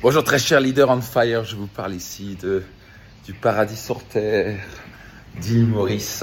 Bonjour 0.00 0.22
très 0.22 0.38
cher 0.38 0.60
leader 0.60 0.90
on 0.90 1.00
fire, 1.00 1.42
je 1.42 1.56
vous 1.56 1.66
parle 1.66 1.92
ici 1.92 2.38
de, 2.40 2.62
du 3.26 3.32
paradis 3.32 3.76
sur 3.76 4.04
terre 4.04 4.56
d'île 5.40 5.66
Maurice 5.66 6.22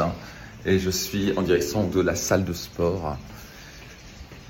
et 0.66 0.80
je 0.80 0.90
suis 0.90 1.34
en 1.36 1.42
direction 1.42 1.86
de 1.86 2.00
la 2.00 2.16
salle 2.16 2.46
de 2.46 2.54
sport. 2.54 3.18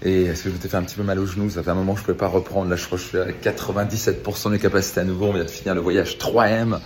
Et 0.03 0.25
est-ce 0.25 0.43
que 0.43 0.51
je 0.51 0.55
t'ai 0.57 0.67
fait 0.67 0.77
un 0.77 0.83
petit 0.83 0.95
peu 0.95 1.01
mal 1.01 1.17
au 1.17 1.25
genou 1.25 1.49
Ça 1.49 1.63
fait 1.63 1.71
un 1.71 1.73
moment 1.73 1.93
que 1.93 2.01
je 2.01 2.03
ne 2.03 2.05
pouvais 2.05 2.17
pas 2.19 2.27
reprendre. 2.27 2.69
Là, 2.69 2.75
je 2.75 2.85
crois 2.85 2.99
que 2.99 3.03
je 3.03 3.07
suis 3.07 3.17
à 3.17 3.31
97% 3.31 4.51
de 4.51 4.57
capacité 4.57 4.99
à 4.99 5.03
nouveau. 5.03 5.25
On 5.25 5.33
vient 5.33 5.43
de 5.43 5.49
finir 5.49 5.73
le 5.73 5.81
voyage 5.81 6.19
3M, 6.19 6.77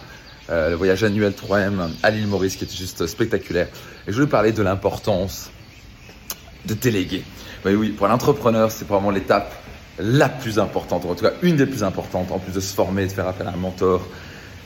euh, 0.50 0.70
le 0.70 0.76
voyage 0.78 1.04
annuel 1.04 1.34
3M 1.34 1.90
à 2.04 2.10
l'île 2.10 2.28
Maurice 2.28 2.56
qui 2.56 2.64
était 2.64 2.74
juste 2.74 3.06
spectaculaire. 3.06 3.68
Et 4.08 4.12
je 4.12 4.16
voulais 4.16 4.28
parler 4.28 4.54
de 4.54 4.64
l'importance 4.64 5.52
de 6.66 6.74
déléguer. 6.74 7.26
Oui, 7.66 7.74
oui, 7.74 7.90
pour 7.90 8.08
l'entrepreneur, 8.08 8.72
c'est 8.72 8.88
vraiment 8.88 9.12
l'étape 9.12 9.54
la 10.00 10.30
plus 10.30 10.60
importante, 10.60 11.06
en 11.06 11.14
tout 11.14 11.24
cas 11.24 11.34
une 11.42 11.58
des 11.58 11.66
plus 11.66 11.84
importantes, 11.84 12.32
en 12.32 12.40
plus 12.40 12.54
de 12.54 12.60
se 12.60 12.74
former, 12.74 13.06
de 13.06 13.12
faire 13.12 13.28
appel 13.28 13.48
à 13.48 13.52
un 13.52 13.58
mentor, 13.58 14.08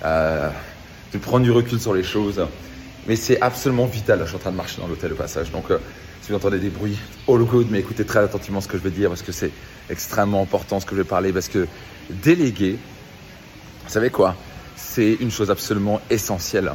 euh, 0.05 0.49
de 1.11 1.17
prendre 1.17 1.43
du 1.43 1.51
recul 1.51 1.79
sur 1.79 1.93
les 1.93 2.03
choses. 2.03 2.45
Mais 3.07 3.15
c'est 3.15 3.41
absolument 3.41 3.85
vital. 3.85 4.19
Je 4.21 4.27
suis 4.27 4.35
en 4.35 4.39
train 4.39 4.51
de 4.51 4.57
marcher 4.57 4.79
dans 4.79 4.87
l'hôtel 4.87 5.11
au 5.11 5.15
passage. 5.15 5.51
Donc, 5.51 5.71
euh, 5.71 5.79
si 6.21 6.29
vous 6.29 6.37
entendez 6.37 6.59
des 6.59 6.69
bruits, 6.69 6.97
all 7.27 7.43
good, 7.43 7.67
mais 7.69 7.79
écoutez 7.79 8.05
très 8.05 8.19
attentivement 8.19 8.61
ce 8.61 8.67
que 8.67 8.77
je 8.77 8.83
vais 8.83 8.91
dire 8.91 9.09
parce 9.09 9.21
que 9.21 9.33
c'est 9.33 9.51
extrêmement 9.89 10.41
important 10.41 10.79
ce 10.79 10.85
que 10.85 10.95
je 10.95 11.01
vais 11.01 11.07
parler. 11.07 11.33
Parce 11.33 11.49
que 11.49 11.67
déléguer, 12.09 12.77
vous 13.83 13.89
savez 13.89 14.09
quoi? 14.09 14.35
C'est 14.75 15.17
une 15.19 15.31
chose 15.31 15.51
absolument 15.51 15.99
essentielle. 16.09 16.71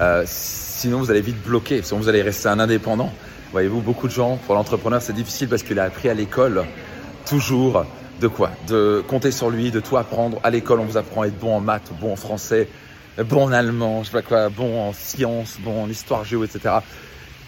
Euh, 0.00 0.24
sinon, 0.26 0.98
vous 0.98 1.10
allez 1.10 1.22
vite 1.22 1.42
bloquer. 1.42 1.82
Sinon, 1.82 2.00
vous 2.00 2.08
allez 2.08 2.22
rester 2.22 2.48
un 2.48 2.58
indépendant. 2.58 3.12
Voyez-vous, 3.52 3.80
beaucoup 3.80 4.08
de 4.08 4.12
gens, 4.12 4.38
pour 4.46 4.54
l'entrepreneur, 4.54 5.00
c'est 5.00 5.12
difficile 5.12 5.48
parce 5.48 5.62
qu'il 5.62 5.78
a 5.78 5.84
appris 5.84 6.08
à 6.08 6.14
l'école 6.14 6.64
toujours 7.32 7.86
de 8.20 8.28
quoi 8.28 8.50
De 8.68 9.02
compter 9.08 9.30
sur 9.30 9.48
lui, 9.48 9.70
de 9.70 9.80
tout 9.80 9.96
apprendre. 9.96 10.38
À 10.44 10.50
l'école, 10.50 10.80
on 10.80 10.84
vous 10.84 10.98
apprend 10.98 11.22
à 11.22 11.28
être 11.28 11.38
bon 11.38 11.56
en 11.56 11.60
maths, 11.60 11.90
bon 11.98 12.12
en 12.12 12.16
français, 12.16 12.68
bon 13.24 13.44
en 13.44 13.52
allemand, 13.52 14.02
je 14.02 14.08
sais 14.08 14.12
pas 14.12 14.20
quoi, 14.20 14.50
bon 14.50 14.88
en 14.88 14.92
sciences, 14.92 15.56
bon 15.64 15.84
en 15.84 15.88
histoire 15.88 16.26
géo, 16.26 16.44
etc. 16.44 16.74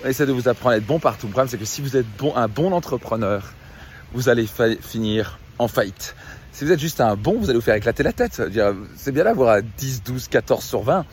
On 0.03 0.09
essaie 0.09 0.25
de 0.25 0.33
vous 0.33 0.49
apprendre 0.49 0.73
à 0.75 0.79
être 0.79 0.87
bon 0.87 0.99
partout. 0.99 1.27
Le 1.27 1.33
problème, 1.33 1.51
c'est 1.51 1.59
que 1.59 1.67
si 1.67 1.83
vous 1.83 1.99
êtes 1.99 2.07
bon, 2.17 2.35
un 2.35 2.49
bon 2.49 2.73
entrepreneur, 2.73 3.53
vous 4.15 4.31
allez 4.31 4.47
finir 4.81 5.39
en 5.59 5.69
faillite. 5.69 6.17
Si 6.53 6.65
vous 6.65 6.73
êtes 6.73 6.81
juste 6.81 7.03
un 7.03 7.15
bon, 7.15 7.39
vous 7.39 7.51
allez 7.51 7.59
vous 7.59 7.65
faire 7.65 7.75
éclater 7.75 8.03
la 8.03 8.13
tête. 8.13 8.41
C'est 8.97 9.13
bien 9.13 9.25
d'avoir 9.25 9.57
un 9.57 9.61
10, 9.61 10.03
12, 10.03 10.29
14 10.29 10.65
sur 10.65 10.81
20. 10.81 11.05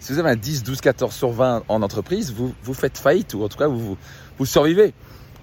Si 0.00 0.14
vous 0.14 0.18
avez 0.18 0.30
un 0.30 0.36
10, 0.36 0.62
12, 0.62 0.80
14 0.80 1.14
sur 1.14 1.30
20 1.30 1.64
en 1.68 1.82
entreprise, 1.82 2.32
vous, 2.32 2.54
vous 2.62 2.74
faites 2.74 2.96
faillite 2.96 3.34
ou 3.34 3.44
en 3.44 3.48
tout 3.48 3.58
cas, 3.58 3.66
vous, 3.66 3.80
vous, 3.80 3.98
vous 4.38 4.46
survivez. 4.46 4.94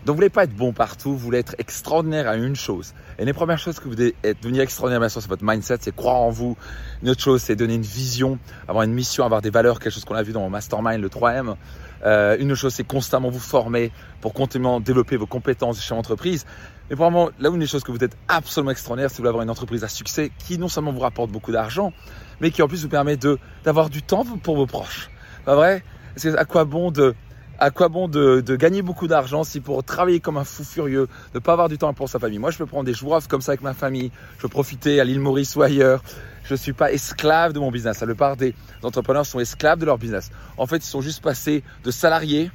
Donc 0.05 0.13
vous 0.13 0.15
voulez 0.15 0.29
pas 0.29 0.45
être 0.45 0.55
bon 0.55 0.73
partout, 0.73 1.11
vous 1.11 1.17
voulez 1.17 1.37
être 1.37 1.55
extraordinaire 1.59 2.27
à 2.27 2.35
une 2.35 2.55
chose. 2.55 2.93
Et 3.19 3.25
les 3.25 3.33
premières 3.33 3.59
choses 3.59 3.79
que 3.79 3.87
vous 3.87 3.95
devez 3.95 4.15
devenir 4.41 4.63
extraordinaire, 4.63 4.99
bien 4.99 5.09
sûr, 5.09 5.21
c'est 5.21 5.29
votre 5.29 5.45
mindset, 5.45 5.77
c'est 5.81 5.95
croire 5.95 6.15
en 6.15 6.31
vous. 6.31 6.57
Une 7.03 7.09
autre 7.09 7.21
chose, 7.21 7.41
c'est 7.41 7.55
donner 7.55 7.75
une 7.75 7.83
vision, 7.83 8.39
avoir 8.67 8.83
une 8.83 8.93
mission, 8.93 9.23
avoir 9.25 9.43
des 9.43 9.51
valeurs, 9.51 9.79
quelque 9.79 9.93
chose 9.93 10.05
qu'on 10.05 10.15
a 10.15 10.23
vu 10.23 10.33
dans 10.33 10.41
mon 10.41 10.49
mastermind, 10.49 10.99
le 10.99 11.09
3M. 11.09 11.55
Euh, 12.03 12.35
une 12.39 12.51
autre 12.51 12.61
chose, 12.61 12.73
c'est 12.73 12.83
constamment 12.83 13.29
vous 13.29 13.39
former 13.39 13.91
pour 14.21 14.33
continuellement 14.33 14.79
développer 14.79 15.17
vos 15.17 15.27
compétences 15.27 15.79
chez 15.79 15.93
l'entreprise. 15.93 16.47
Mais 16.89 16.95
vraiment, 16.95 17.29
là 17.39 17.51
où 17.51 17.53
une 17.53 17.59
des 17.59 17.67
choses 17.67 17.83
que 17.83 17.91
vous 17.91 18.03
êtes 18.03 18.17
absolument 18.27 18.71
extraordinaire, 18.71 19.11
c'est 19.11 19.21
vous 19.21 19.27
avoir 19.27 19.43
une 19.43 19.51
entreprise 19.51 19.83
à 19.83 19.87
succès 19.87 20.31
qui 20.39 20.57
non 20.57 20.67
seulement 20.67 20.91
vous 20.91 20.99
rapporte 20.99 21.29
beaucoup 21.29 21.51
d'argent, 21.51 21.93
mais 22.39 22.49
qui 22.49 22.63
en 22.63 22.67
plus 22.67 22.81
vous 22.81 22.89
permet 22.89 23.17
de 23.17 23.37
d'avoir 23.63 23.91
du 23.91 24.01
temps 24.01 24.25
pour 24.41 24.55
vos 24.55 24.65
proches. 24.65 25.11
Pas 25.45 25.55
vrai? 25.55 25.83
Parce 26.15 26.23
que 26.23 26.37
à 26.37 26.45
quoi 26.45 26.65
bon 26.65 26.91
de 26.91 27.13
à 27.61 27.69
quoi 27.69 27.89
bon 27.89 28.07
de, 28.07 28.41
gagner 28.55 28.81
beaucoup 28.81 29.07
d'argent 29.07 29.43
si 29.43 29.59
pour 29.59 29.83
travailler 29.83 30.19
comme 30.19 30.37
un 30.37 30.43
fou 30.43 30.63
furieux, 30.63 31.07
ne 31.35 31.39
pas 31.39 31.53
avoir 31.53 31.69
du 31.69 31.77
temps 31.77 31.93
pour 31.93 32.09
sa 32.09 32.17
famille? 32.17 32.39
Moi, 32.39 32.49
je 32.49 32.57
peux 32.57 32.65
prendre 32.65 32.85
des 32.85 32.93
jours 32.95 33.11
off 33.11 33.27
comme 33.27 33.41
ça 33.41 33.51
avec 33.51 33.61
ma 33.61 33.75
famille, 33.75 34.11
je 34.37 34.41
peux 34.41 34.49
profiter 34.49 34.99
à 34.99 35.03
l'île 35.03 35.19
Maurice 35.19 35.55
ou 35.55 35.61
ailleurs. 35.61 36.03
Je 36.43 36.55
ne 36.55 36.57
suis 36.57 36.73
pas 36.73 36.91
esclave 36.91 37.53
de 37.53 37.59
mon 37.59 37.69
business. 37.69 37.99
La 38.01 38.07
plupart 38.07 38.35
des 38.35 38.55
entrepreneurs 38.81 39.27
sont 39.27 39.39
esclaves 39.39 39.77
de 39.77 39.85
leur 39.85 39.99
business. 39.99 40.31
En 40.57 40.65
fait, 40.65 40.77
ils 40.77 40.89
sont 40.89 41.01
juste 41.01 41.21
passés 41.21 41.63
de 41.83 41.91
salariés 41.91 42.49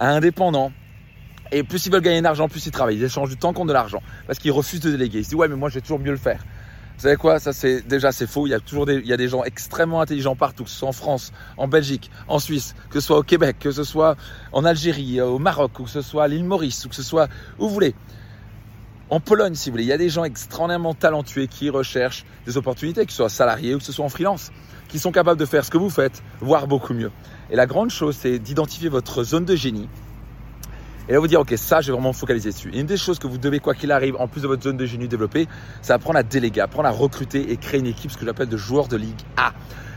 à 0.00 0.08
indépendants. 0.08 0.72
Et 1.52 1.62
plus 1.62 1.86
ils 1.86 1.92
veulent 1.92 2.02
gagner 2.02 2.20
d'argent, 2.20 2.48
plus 2.48 2.66
ils 2.66 2.72
travaillent. 2.72 2.96
Ils 2.96 3.04
échangent 3.04 3.30
du 3.30 3.36
temps 3.36 3.52
contre 3.52 3.68
de 3.68 3.72
l'argent. 3.72 4.02
Parce 4.26 4.40
qu'ils 4.40 4.50
refusent 4.50 4.80
de 4.80 4.90
déléguer. 4.90 5.20
Ils 5.20 5.24
se 5.24 5.30
disent, 5.30 5.38
ouais, 5.38 5.46
mais 5.46 5.54
moi, 5.54 5.68
je 5.68 5.74
vais 5.74 5.80
toujours 5.80 6.00
mieux 6.00 6.10
le 6.10 6.16
faire. 6.16 6.44
Vous 7.00 7.04
savez 7.04 7.16
quoi? 7.16 7.38
Ça 7.38 7.54
c'est 7.54 7.80
déjà 7.88 8.12
c'est 8.12 8.26
faux. 8.26 8.46
Il 8.46 8.50
y 8.50 8.54
a 8.54 8.60
toujours 8.60 8.84
des, 8.84 9.26
gens 9.26 9.42
extrêmement 9.42 10.02
intelligents 10.02 10.36
partout, 10.36 10.64
que 10.64 10.68
ce 10.68 10.76
soit 10.76 10.88
en 10.90 10.92
France, 10.92 11.32
en 11.56 11.66
Belgique, 11.66 12.10
en 12.28 12.38
Suisse, 12.38 12.74
que 12.90 13.00
ce 13.00 13.06
soit 13.06 13.16
au 13.16 13.22
Québec, 13.22 13.56
que 13.58 13.70
ce 13.70 13.84
soit 13.84 14.16
en 14.52 14.66
Algérie, 14.66 15.18
au 15.22 15.38
Maroc, 15.38 15.80
ou 15.80 15.84
que 15.84 15.88
ce 15.88 16.02
soit 16.02 16.24
à 16.24 16.28
l'île 16.28 16.44
Maurice, 16.44 16.84
ou 16.84 16.90
que 16.90 16.94
ce 16.94 17.02
soit 17.02 17.28
où 17.58 17.68
vous 17.68 17.72
voulez. 17.72 17.94
En 19.08 19.18
Pologne, 19.18 19.54
si 19.54 19.70
vous 19.70 19.74
voulez, 19.76 19.84
il 19.84 19.88
y 19.88 19.94
a 19.94 19.96
des 19.96 20.10
gens 20.10 20.24
extrêmement 20.24 20.92
talentueux 20.92 21.46
qui 21.46 21.70
recherchent 21.70 22.26
des 22.44 22.58
opportunités, 22.58 23.06
que 23.06 23.12
ce 23.12 23.16
soit 23.16 23.30
salariés 23.30 23.74
ou 23.74 23.78
que 23.78 23.84
ce 23.84 23.92
soit 23.92 24.04
en 24.04 24.10
freelance, 24.10 24.52
qui 24.88 24.98
sont 24.98 25.10
capables 25.10 25.40
de 25.40 25.46
faire 25.46 25.64
ce 25.64 25.70
que 25.70 25.78
vous 25.78 25.88
faites, 25.88 26.22
voire 26.42 26.66
beaucoup 26.66 26.92
mieux. 26.92 27.12
Et 27.50 27.56
la 27.56 27.64
grande 27.64 27.88
chose, 27.88 28.14
c'est 28.20 28.38
d'identifier 28.38 28.90
votre 28.90 29.24
zone 29.24 29.46
de 29.46 29.56
génie 29.56 29.88
et 31.10 31.12
là, 31.12 31.18
vous 31.18 31.26
dire, 31.26 31.40
OK, 31.40 31.52
ça, 31.56 31.80
je 31.80 31.88
vais 31.88 31.94
vraiment 31.94 32.12
focaliser 32.12 32.50
dessus. 32.50 32.70
Et 32.72 32.78
une 32.78 32.86
des 32.86 32.96
choses 32.96 33.18
que 33.18 33.26
vous 33.26 33.36
devez, 33.36 33.58
quoi 33.58 33.74
qu'il 33.74 33.90
arrive, 33.90 34.14
en 34.20 34.28
plus 34.28 34.42
de 34.42 34.46
votre 34.46 34.62
zone 34.62 34.76
de 34.76 34.86
génie 34.86 35.08
développée, 35.08 35.48
c'est 35.82 35.92
apprendre 35.92 36.20
à 36.20 36.22
déléguer, 36.22 36.60
apprendre 36.60 36.88
à 36.88 36.92
recruter 36.92 37.50
et 37.50 37.56
créer 37.56 37.80
une 37.80 37.88
équipe, 37.88 38.12
ce 38.12 38.16
que 38.16 38.24
j'appelle 38.24 38.48
de 38.48 38.56
joueurs 38.56 38.86
de 38.86 38.96
Ligue 38.96 39.18
A. 39.36 39.50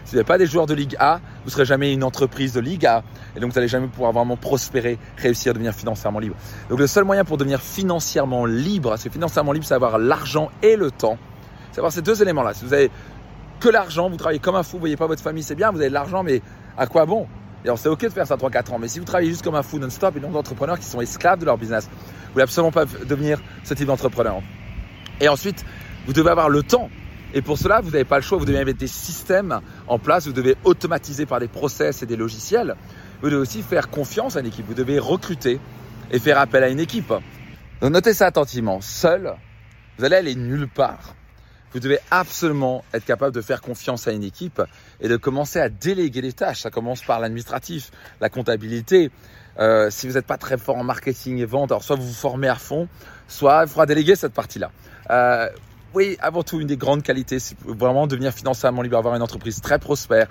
Si 0.05 0.09
vous 0.09 0.15
n'avez 0.15 0.25
pas 0.25 0.39
des 0.39 0.47
joueurs 0.47 0.65
de 0.65 0.73
Ligue 0.73 0.95
A, 0.99 1.19
vous 1.43 1.45
ne 1.45 1.51
serez 1.51 1.65
jamais 1.65 1.93
une 1.93 2.03
entreprise 2.03 2.53
de 2.53 2.61
Ligue 2.61 2.87
A. 2.87 3.03
Et 3.35 3.39
donc, 3.39 3.51
vous 3.51 3.55
n'allez 3.55 3.67
jamais 3.67 3.85
pouvoir 3.85 4.11
vraiment 4.11 4.37
prospérer, 4.37 4.97
réussir 5.17 5.51
à 5.51 5.53
devenir 5.53 5.75
financièrement 5.75 6.17
libre. 6.17 6.35
Donc, 6.71 6.79
le 6.79 6.87
seul 6.87 7.03
moyen 7.03 7.23
pour 7.23 7.37
devenir 7.37 7.61
financièrement 7.61 8.47
libre, 8.47 8.95
c'est 8.97 9.11
financièrement 9.11 9.51
libre, 9.51 9.67
c'est 9.67 9.75
avoir 9.75 9.99
l'argent 9.99 10.49
et 10.63 10.75
le 10.75 10.89
temps. 10.89 11.19
C'est 11.73 11.77
avoir 11.77 11.91
ces 11.91 12.01
deux 12.01 12.23
éléments-là. 12.23 12.55
Si 12.55 12.65
vous 12.65 12.73
avez 12.73 12.89
que 13.59 13.69
l'argent, 13.69 14.09
vous 14.09 14.17
travaillez 14.17 14.39
comme 14.39 14.55
un 14.55 14.63
fou, 14.63 14.77
vous 14.77 14.79
voyez 14.79 14.97
pas 14.97 15.05
votre 15.05 15.21
famille, 15.21 15.43
c'est 15.43 15.53
bien, 15.53 15.69
vous 15.69 15.77
avez 15.77 15.89
de 15.89 15.93
l'argent, 15.93 16.23
mais 16.23 16.41
à 16.75 16.87
quoi 16.87 17.05
bon? 17.05 17.27
Alors, 17.69 17.79
c'est 17.79 17.89
OK 17.89 18.01
de 18.01 18.09
faire 18.09 18.27
ça 18.27 18.35
3-4 18.35 18.71
ans. 18.71 18.79
Mais 18.79 18.87
si 18.87 18.99
vous 18.99 19.05
travaillez 19.05 19.29
juste 19.29 19.43
comme 19.43 19.55
un 19.55 19.63
fou 19.63 19.79
non-stop, 19.79 20.17
et 20.17 20.19
non 20.19 20.31
d'entrepreneurs 20.31 20.79
qui 20.79 20.85
sont 20.85 21.01
esclaves 21.01 21.39
de 21.39 21.45
leur 21.45 21.57
business, 21.57 21.87
vous 21.87 22.33
voulez 22.33 22.43
absolument 22.43 22.71
pas 22.71 22.85
devenir 22.85 23.39
ce 23.63 23.73
type 23.73 23.87
d'entrepreneur. 23.87 24.41
Et 25.21 25.29
ensuite, 25.29 25.63
vous 26.05 26.13
devez 26.13 26.29
avoir 26.29 26.49
le 26.49 26.63
temps. 26.63 26.89
Et 27.33 27.41
pour 27.41 27.57
cela, 27.57 27.81
vous 27.81 27.91
n'avez 27.91 28.03
pas 28.03 28.17
le 28.17 28.21
choix. 28.21 28.37
Vous 28.37 28.45
devez 28.45 28.63
mettre 28.65 28.79
des 28.79 28.87
systèmes 28.87 29.61
en 29.87 29.97
place. 29.97 30.27
Vous 30.27 30.33
devez 30.33 30.55
automatiser 30.65 31.25
par 31.25 31.39
des 31.39 31.47
process 31.47 32.03
et 32.03 32.05
des 32.05 32.15
logiciels. 32.15 32.75
Vous 33.21 33.29
devez 33.29 33.41
aussi 33.41 33.61
faire 33.61 33.89
confiance 33.89 34.35
à 34.35 34.41
une 34.41 34.47
équipe. 34.47 34.65
Vous 34.67 34.73
devez 34.73 34.99
recruter 34.99 35.59
et 36.11 36.19
faire 36.19 36.37
appel 36.37 36.63
à 36.63 36.69
une 36.69 36.79
équipe. 36.79 37.13
Donc, 37.81 37.91
notez 37.91 38.13
ça 38.13 38.27
attentivement. 38.27 38.81
Seul, 38.81 39.33
vous 39.97 40.05
allez 40.05 40.17
aller 40.17 40.35
nulle 40.35 40.67
part. 40.67 41.15
Vous 41.73 41.79
devez 41.79 41.99
absolument 42.11 42.83
être 42.93 43.05
capable 43.05 43.33
de 43.33 43.41
faire 43.41 43.61
confiance 43.61 44.07
à 44.07 44.11
une 44.11 44.23
équipe 44.23 44.61
et 45.01 45.07
de 45.07 45.17
commencer 45.17 45.59
à 45.59 45.69
déléguer 45.69 46.21
les 46.21 46.33
tâches. 46.33 46.61
Ça 46.61 46.69
commence 46.69 47.01
par 47.01 47.19
l'administratif, 47.19 47.91
la 48.21 48.29
comptabilité. 48.29 49.09
Euh, 49.59 49.89
si 49.89 50.07
vous 50.07 50.13
n'êtes 50.13 50.27
pas 50.27 50.37
très 50.37 50.57
fort 50.57 50.77
en 50.77 50.83
marketing 50.83 51.39
et 51.39 51.45
vente, 51.45 51.71
alors 51.71 51.83
soit 51.83 51.95
vous 51.95 52.07
vous 52.07 52.13
formez 52.13 52.47
à 52.47 52.55
fond, 52.55 52.87
soit 53.27 53.63
il 53.63 53.69
faudra 53.69 53.85
déléguer 53.85 54.15
cette 54.15 54.33
partie-là. 54.33 54.71
Euh, 55.09 55.49
oui, 55.93 56.17
avant 56.21 56.43
tout, 56.43 56.59
une 56.59 56.67
des 56.67 56.77
grandes 56.77 57.03
qualités, 57.03 57.39
c'est 57.39 57.55
vraiment 57.61 58.07
devenir 58.07 58.33
financièrement 58.33 58.81
libre, 58.81 58.97
avoir 58.97 59.15
une 59.15 59.21
entreprise 59.21 59.61
très 59.61 59.77
prospère, 59.77 60.27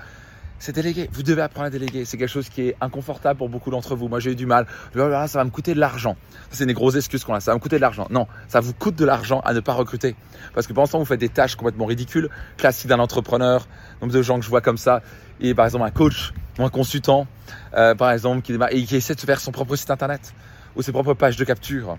c'est 0.62 0.70
déléguer. 0.70 1.10
Vous 1.12 1.24
devez 1.24 1.42
apprendre 1.42 1.66
à 1.66 1.70
déléguer. 1.70 2.04
C'est 2.04 2.16
quelque 2.16 2.30
chose 2.30 2.48
qui 2.48 2.68
est 2.68 2.76
inconfortable 2.80 3.36
pour 3.36 3.48
beaucoup 3.48 3.72
d'entre 3.72 3.96
vous. 3.96 4.06
Moi, 4.06 4.20
j'ai 4.20 4.30
eu 4.30 4.36
du 4.36 4.46
mal. 4.46 4.68
ça 4.94 5.26
va 5.26 5.44
me 5.44 5.50
coûter 5.50 5.74
de 5.74 5.80
l'argent. 5.80 6.16
C'est 6.52 6.62
une 6.62 6.72
grosse 6.72 6.94
excuse 6.94 7.24
qu'on 7.24 7.34
a. 7.34 7.40
Ça 7.40 7.50
va 7.50 7.56
me 7.56 7.60
coûter 7.60 7.76
de 7.76 7.80
l'argent. 7.80 8.06
Non, 8.10 8.28
ça 8.46 8.60
vous 8.60 8.72
coûte 8.72 8.94
de 8.94 9.04
l'argent 9.04 9.40
à 9.40 9.54
ne 9.54 9.58
pas 9.58 9.72
recruter. 9.72 10.14
Parce 10.54 10.68
que 10.68 10.72
pendant 10.72 10.86
ce 10.86 10.92
temps, 10.92 11.00
vous 11.00 11.04
faites 11.04 11.18
des 11.18 11.30
tâches 11.30 11.56
complètement 11.56 11.86
ridicules, 11.86 12.30
classiques 12.58 12.86
d'un 12.86 13.00
entrepreneur. 13.00 13.66
Nombre 14.00 14.12
de 14.12 14.22
gens 14.22 14.38
que 14.38 14.44
je 14.44 14.50
vois 14.50 14.60
comme 14.60 14.76
ça. 14.76 15.02
Et 15.40 15.52
par 15.52 15.64
exemple, 15.64 15.84
un 15.84 15.90
coach 15.90 16.32
ou 16.60 16.62
un 16.62 16.70
consultant, 16.70 17.26
euh, 17.74 17.96
par 17.96 18.12
exemple, 18.12 18.42
qui, 18.42 18.56
et 18.70 18.84
qui 18.84 18.94
essaie 18.94 19.16
de 19.16 19.20
se 19.20 19.26
faire 19.26 19.40
son 19.40 19.50
propre 19.50 19.74
site 19.74 19.90
internet 19.90 20.32
ou 20.76 20.82
ses 20.82 20.92
propres 20.92 21.14
pages 21.14 21.36
de 21.36 21.44
capture 21.44 21.98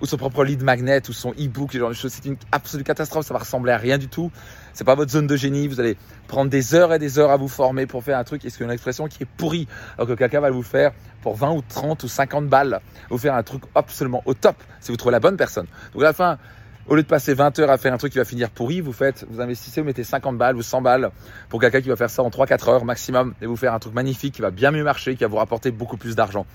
ou 0.00 0.06
son 0.06 0.16
propre 0.16 0.44
lead 0.44 0.62
magnet 0.62 1.08
ou 1.08 1.12
son 1.12 1.32
e-book, 1.32 1.72
ce 1.72 1.78
genre 1.78 1.88
de 1.88 1.94
choses. 1.94 2.12
C'est 2.12 2.26
une 2.26 2.36
absolue 2.52 2.84
catastrophe. 2.84 3.26
Ça 3.26 3.34
va 3.34 3.40
ressembler 3.40 3.72
à 3.72 3.78
rien 3.78 3.98
du 3.98 4.08
tout. 4.08 4.30
C'est 4.72 4.84
pas 4.84 4.94
votre 4.94 5.10
zone 5.10 5.26
de 5.26 5.36
génie. 5.36 5.68
Vous 5.68 5.80
allez 5.80 5.96
prendre 6.26 6.50
des 6.50 6.74
heures 6.74 6.92
et 6.92 6.98
des 6.98 7.18
heures 7.18 7.30
à 7.30 7.36
vous 7.36 7.48
former 7.48 7.86
pour 7.86 8.04
faire 8.04 8.18
un 8.18 8.24
truc. 8.24 8.44
Est-ce 8.44 8.62
une 8.62 8.70
expression 8.70 9.08
qui 9.08 9.22
est 9.22 9.28
pourrie 9.36 9.66
alors 9.96 10.08
que 10.08 10.14
quelqu'un 10.14 10.40
va 10.40 10.50
vous 10.50 10.62
faire 10.62 10.92
pour 11.22 11.36
20 11.36 11.52
ou 11.52 11.62
30 11.68 12.02
ou 12.02 12.08
50 12.08 12.48
balles, 12.48 12.80
vous 13.10 13.18
faire 13.18 13.34
un 13.34 13.42
truc 13.42 13.62
absolument 13.74 14.22
au 14.24 14.34
top 14.34 14.56
si 14.80 14.90
vous 14.90 14.96
trouvez 14.96 15.12
la 15.12 15.20
bonne 15.20 15.36
personne. 15.36 15.66
Donc 15.92 16.02
à 16.02 16.06
la 16.06 16.12
fin, 16.12 16.38
au 16.86 16.94
lieu 16.94 17.02
de 17.02 17.08
passer 17.08 17.34
20 17.34 17.58
heures 17.58 17.70
à 17.70 17.78
faire 17.78 17.92
un 17.92 17.98
truc 17.98 18.12
qui 18.12 18.18
va 18.18 18.24
finir 18.24 18.50
pourri, 18.50 18.80
vous 18.80 18.92
faites, 18.92 19.26
vous 19.28 19.40
investissez, 19.40 19.80
vous 19.80 19.86
mettez 19.86 20.04
50 20.04 20.38
balles 20.38 20.56
ou 20.56 20.62
100 20.62 20.82
balles 20.82 21.10
pour 21.48 21.60
quelqu'un 21.60 21.80
qui 21.80 21.88
va 21.88 21.96
faire 21.96 22.10
ça 22.10 22.22
en 22.22 22.30
3-4 22.30 22.70
heures 22.70 22.84
maximum 22.84 23.34
et 23.42 23.46
vous 23.46 23.56
faire 23.56 23.74
un 23.74 23.78
truc 23.78 23.94
magnifique 23.94 24.34
qui 24.34 24.42
va 24.42 24.50
bien 24.50 24.70
mieux 24.70 24.84
marcher, 24.84 25.14
qui 25.14 25.24
va 25.24 25.28
vous 25.28 25.36
rapporter 25.36 25.70
beaucoup 25.70 25.96
plus 25.96 26.16
d'argent 26.16 26.46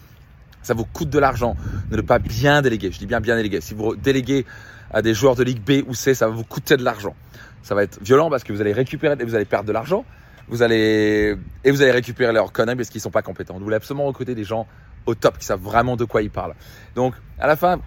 ça 0.63 0.73
vous 0.73 0.85
coûte 0.85 1.09
de 1.09 1.19
l'argent 1.19 1.55
de 1.91 1.97
ne 1.97 2.01
pas 2.01 2.19
bien 2.19 2.61
déléguer. 2.61 2.91
Je 2.91 2.99
dis 2.99 3.05
bien 3.05 3.21
bien 3.21 3.35
déléguer. 3.35 3.61
Si 3.61 3.73
vous 3.73 3.95
déléguez 3.95 4.45
à 4.91 5.01
des 5.01 5.13
joueurs 5.13 5.35
de 5.35 5.43
Ligue 5.43 5.61
B 5.61 5.87
ou 5.87 5.93
C, 5.93 6.13
ça 6.13 6.27
va 6.27 6.33
vous 6.33 6.43
coûter 6.43 6.77
de 6.77 6.83
l'argent. 6.83 7.15
Ça 7.61 7.75
va 7.75 7.83
être 7.83 7.99
violent 8.01 8.29
parce 8.29 8.43
que 8.43 8.51
vous 8.51 8.61
allez 8.61 8.73
récupérer, 8.73 9.15
vous 9.23 9.35
allez 9.35 9.45
perdre 9.45 9.67
de 9.67 9.71
l'argent, 9.71 10.05
vous 10.47 10.61
allez 10.63 11.37
et 11.63 11.71
vous 11.71 11.81
allez 11.81 11.91
récupérer 11.91 12.33
leurs 12.33 12.51
conneries 12.51 12.75
parce 12.75 12.89
qu'ils 12.89 13.01
sont 13.01 13.11
pas 13.11 13.21
compétents. 13.21 13.55
Vous 13.57 13.63
voulez 13.63 13.75
absolument 13.75 14.05
recruter 14.05 14.35
des 14.35 14.43
gens 14.43 14.67
au 15.05 15.15
top 15.15 15.37
qui 15.37 15.45
savent 15.45 15.61
vraiment 15.61 15.95
de 15.95 16.05
quoi 16.05 16.21
ils 16.21 16.29
parlent. 16.29 16.55
Donc 16.95 17.13
à 17.39 17.47
la 17.47 17.55
fin, 17.55 17.79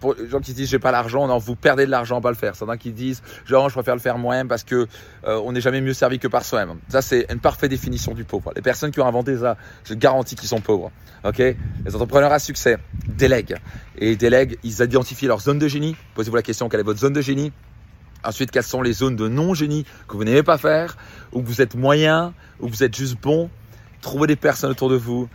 pour 0.00 0.14
les 0.14 0.28
gens 0.28 0.40
qui 0.40 0.52
disent 0.52 0.68
j'ai 0.68 0.78
pas 0.78 0.90
l'argent, 0.90 1.26
non, 1.26 1.38
vous 1.38 1.56
perdez 1.56 1.86
de 1.86 1.90
l'argent 1.90 2.18
à 2.18 2.20
pas 2.20 2.30
le 2.30 2.36
faire. 2.36 2.54
Certains 2.54 2.76
qui 2.76 2.92
disent 2.92 3.22
genre 3.44 3.68
je 3.68 3.74
préfère 3.74 3.94
le 3.94 4.00
faire 4.00 4.18
moi-même 4.18 4.48
parce 4.48 4.64
que 4.64 4.86
euh, 5.26 5.40
on 5.44 5.52
n'est 5.52 5.60
jamais 5.60 5.80
mieux 5.80 5.94
servi 5.94 6.18
que 6.18 6.28
par 6.28 6.44
soi-même. 6.44 6.78
Ça 6.88 7.02
c'est 7.02 7.26
une 7.30 7.40
parfaite 7.40 7.70
définition 7.70 8.14
du 8.14 8.24
pauvre. 8.24 8.52
Les 8.54 8.62
personnes 8.62 8.90
qui 8.90 9.00
ont 9.00 9.06
inventé 9.06 9.36
ça, 9.38 9.56
je 9.84 9.94
garantis 9.94 10.36
qu'ils 10.36 10.48
sont 10.48 10.60
pauvres. 10.60 10.90
Ok? 11.24 11.38
Les 11.38 11.94
entrepreneurs 11.94 12.32
à 12.32 12.38
succès 12.38 12.78
délèguent 13.08 13.56
et 13.98 14.16
délèguent. 14.16 14.58
Ils 14.62 14.82
identifient 14.82 15.26
leur 15.26 15.40
zone 15.40 15.58
de 15.58 15.68
génie. 15.68 15.96
Posez-vous 16.14 16.36
la 16.36 16.42
question 16.42 16.68
quelle 16.68 16.80
est 16.80 16.84
votre 16.84 17.00
zone 17.00 17.12
de 17.12 17.20
génie? 17.20 17.52
Ensuite, 18.24 18.50
quelles 18.50 18.64
sont 18.64 18.82
les 18.82 18.92
zones 18.92 19.14
de 19.14 19.28
non-génie 19.28 19.84
que 20.08 20.16
vous 20.16 20.24
n'aimez 20.24 20.42
pas 20.42 20.58
faire, 20.58 20.96
ou 21.32 21.42
que 21.42 21.46
vous 21.46 21.60
êtes 21.60 21.76
moyen, 21.76 22.34
ou 22.58 22.66
que 22.66 22.72
vous 22.72 22.82
êtes 22.82 22.96
juste 22.96 23.20
bon? 23.20 23.50
Trouvez 24.00 24.26
des 24.26 24.36
personnes 24.36 24.70
autour 24.70 24.88
de 24.88 24.96
vous 24.96 25.28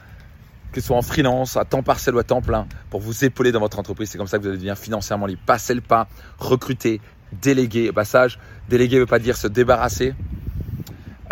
que 0.72 0.82
ce 0.82 0.88
soit 0.88 0.98
en 0.98 1.02
freelance, 1.02 1.58
à 1.58 1.66
temps 1.66 1.84
partiel 1.84 2.16
ou 2.16 2.20
à 2.20 2.24
temps 2.24 2.42
plein, 2.42 2.68
pour 2.90 3.02
vous 3.02 3.26
épauler 3.26 3.52
dans 3.52 3.60
votre 3.60 3.80
entreprise. 3.80 4.10
C'est 4.10 4.18
comme 4.18 4.28
ça 4.28 4.38
que 4.38 4.44
vous 4.44 4.50
allez 4.50 4.58
devenir 4.58 4.78
financièrement 4.78 5.26
libre. 5.26 5.42
Passez 5.46 5.74
le 5.74 5.82
pas, 5.82 6.08
recruter, 6.38 7.02
déléguer. 7.34 7.90
Au 7.90 7.94
passage, 7.94 8.40
déléguer 8.70 8.96
ne 8.96 9.02
veut 9.02 9.08
pas 9.08 9.20
dire 9.20 9.38
se 9.38 9.48
débarrasser. 9.48 10.14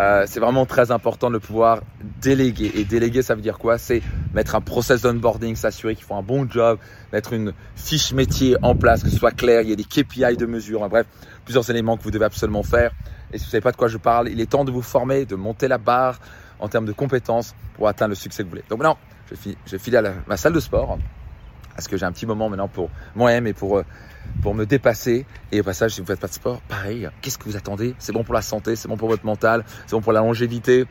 Euh, 0.00 0.24
c'est 0.26 0.40
vraiment 0.40 0.64
très 0.64 0.90
important 0.92 1.30
de 1.30 1.36
pouvoir 1.36 1.82
déléguer. 2.22 2.72
Et 2.74 2.84
déléguer, 2.84 3.20
ça 3.20 3.34
veut 3.34 3.42
dire 3.42 3.58
quoi? 3.58 3.76
C'est 3.76 4.02
mettre 4.32 4.54
un 4.54 4.62
process 4.62 5.02
d'onboarding, 5.02 5.56
s'assurer 5.56 5.94
qu'ils 5.94 6.06
font 6.06 6.16
un 6.16 6.22
bon 6.22 6.48
job, 6.48 6.78
mettre 7.12 7.34
une 7.34 7.52
fiche 7.76 8.12
métier 8.12 8.56
en 8.62 8.74
place, 8.74 9.02
que 9.02 9.10
ce 9.10 9.16
soit 9.16 9.32
clair, 9.32 9.60
il 9.60 9.68
y 9.68 9.72
a 9.72 9.76
des 9.76 9.84
KPI 9.84 10.38
de 10.38 10.46
mesure, 10.46 10.88
bref, 10.88 11.06
plusieurs 11.44 11.68
éléments 11.68 11.98
que 11.98 12.02
vous 12.02 12.10
devez 12.10 12.24
absolument 12.24 12.62
faire. 12.62 12.92
Et 13.32 13.36
si 13.36 13.44
vous 13.44 13.48
ne 13.48 13.50
savez 13.50 13.60
pas 13.60 13.72
de 13.72 13.76
quoi 13.76 13.88
je 13.88 13.98
parle, 13.98 14.30
il 14.30 14.40
est 14.40 14.46
temps 14.46 14.64
de 14.64 14.70
vous 14.70 14.80
former, 14.80 15.26
de 15.26 15.34
monter 15.34 15.68
la 15.68 15.78
barre 15.78 16.18
en 16.60 16.68
termes 16.68 16.86
de 16.86 16.92
compétences 16.92 17.54
pour 17.74 17.88
atteindre 17.88 18.10
le 18.10 18.14
succès 18.14 18.42
que 18.42 18.48
vous 18.48 18.50
voulez. 18.50 18.64
Donc 18.68 18.78
maintenant, 18.78 18.98
j'ai 19.66 19.78
filé 19.78 19.96
à 19.98 20.02
ma 20.26 20.36
salle 20.36 20.52
de 20.52 20.60
sport 20.60 20.98
parce 21.74 21.88
que 21.88 21.96
j'ai 21.96 22.04
un 22.04 22.12
petit 22.12 22.26
moment 22.26 22.48
maintenant 22.48 22.68
pour 22.68 22.90
moi-même 23.14 23.46
et 23.46 23.52
pour, 23.52 23.78
euh, 23.78 23.84
pour 24.42 24.54
me 24.54 24.66
dépasser. 24.66 25.24
Et 25.50 25.60
au 25.60 25.64
passage, 25.64 25.92
si 25.92 26.00
vous 26.00 26.06
faites 26.06 26.20
pas 26.20 26.28
de 26.28 26.32
sport, 26.32 26.60
pareil, 26.62 27.08
qu'est-ce 27.22 27.38
que 27.38 27.44
vous 27.44 27.56
attendez? 27.56 27.94
C'est 27.98 28.12
bon 28.12 28.24
pour 28.24 28.34
la 28.34 28.42
santé, 28.42 28.76
c'est 28.76 28.88
bon 28.88 28.96
pour 28.96 29.08
votre 29.08 29.24
mental, 29.24 29.64
c'est 29.86 29.96
bon 29.96 30.02
pour 30.02 30.12
la 30.12 30.20
longévité. 30.20 30.86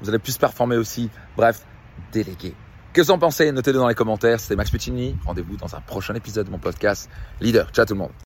Vous 0.00 0.08
allez 0.08 0.18
plus 0.18 0.38
performer 0.38 0.76
aussi. 0.76 1.10
Bref, 1.36 1.64
déléguer. 2.12 2.54
Que 2.92 3.00
vous 3.00 3.10
en 3.10 3.18
pensez? 3.18 3.50
Notez-le 3.52 3.78
dans 3.78 3.88
les 3.88 3.94
commentaires. 3.94 4.38
C'était 4.40 4.56
Max 4.56 4.70
Puccini. 4.70 5.16
Rendez-vous 5.24 5.56
dans 5.56 5.74
un 5.74 5.80
prochain 5.80 6.14
épisode 6.14 6.46
de 6.46 6.50
mon 6.50 6.58
podcast 6.58 7.08
Leader. 7.40 7.70
Ciao 7.70 7.84
tout 7.84 7.94
le 7.94 8.00
monde. 8.00 8.12